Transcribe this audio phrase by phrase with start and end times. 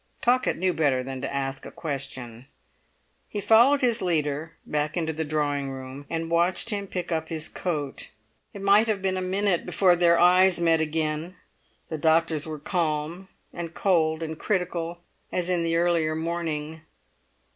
[0.19, 2.47] Pocket knew better than to ask a question.
[3.29, 7.47] He followed his leader back into the drawing room, and watched him pick up his
[7.47, 8.09] coat.
[8.51, 11.35] It might have been a minute before their eyes met again;
[11.89, 15.01] the doctor's were calm and cold and critical
[15.31, 16.81] as in the earlier morning.